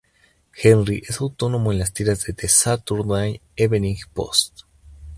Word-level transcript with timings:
Henry 0.55 1.03
es 1.07 1.21
autónomo 1.21 1.71
en 1.71 1.77
las 1.77 1.93
tiras 1.93 2.23
de 2.25 2.33
The 2.33 2.47
Saturday 2.47 3.39
Evening 3.55 3.97
Post. 4.15 4.61